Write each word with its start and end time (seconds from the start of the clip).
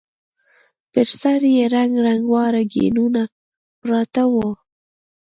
پر 0.91 1.07
سر 1.19 1.41
يې 1.55 1.63
رنګ 1.75 1.91
رنګ 2.05 2.23
واړه 2.33 2.61
ګېنونه 2.73 3.23
پراته 3.81 4.23
وو. 4.31 4.47